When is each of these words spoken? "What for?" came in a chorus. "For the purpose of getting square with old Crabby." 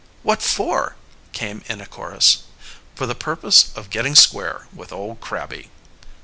"What 0.23 0.41
for?" 0.41 0.95
came 1.31 1.61
in 1.67 1.79
a 1.79 1.85
chorus. 1.85 2.39
"For 2.95 3.05
the 3.05 3.13
purpose 3.13 3.69
of 3.77 3.91
getting 3.91 4.15
square 4.15 4.65
with 4.73 4.91
old 4.91 5.19
Crabby." 5.21 5.69